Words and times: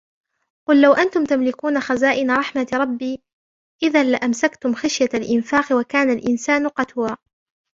قل 0.67 0.81
لو 0.81 0.93
أنتم 0.93 1.25
تملكون 1.25 1.79
خزائن 1.79 2.31
رحمة 2.31 2.67
ربي 2.73 3.23
إذا 3.83 4.03
لأمسكتم 4.03 4.73
خشية 4.73 5.09
الإنفاق 5.15 5.71
وكان 5.71 6.09
الإنسان 6.09 6.67
قتورا 6.67 7.17